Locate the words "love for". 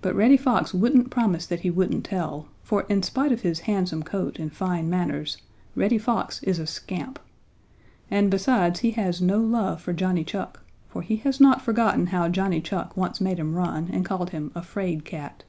9.40-9.92